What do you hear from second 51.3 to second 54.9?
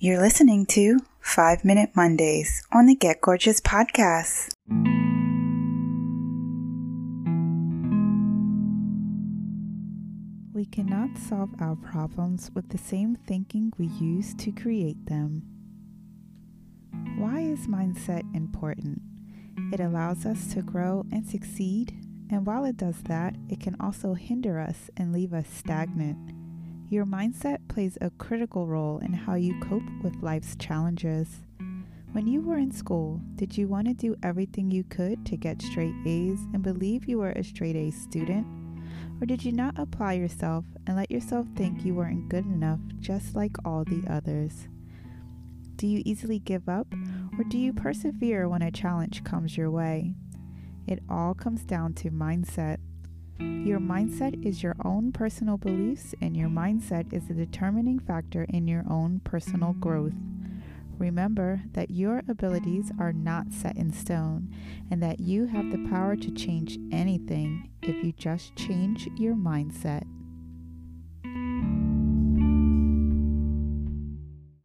comes down to mindset. Your mindset is your